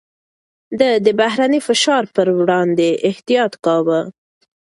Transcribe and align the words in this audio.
ده 0.79 0.89
د 1.05 1.07
بهرني 1.19 1.59
فشار 1.67 2.03
پر 2.15 2.27
وړاندې 2.39 2.87
احتياط 3.09 3.53
کاوه. 3.65 3.99